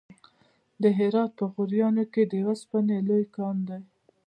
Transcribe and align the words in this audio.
د 0.81 0.83
هرات 0.97 1.31
په 1.39 1.45
غوریان 1.53 1.97
کې 2.13 2.23
د 2.31 2.33
وسپنې 2.47 2.97
لوی 3.07 3.25
کان 3.35 3.55
دی. 3.69 3.81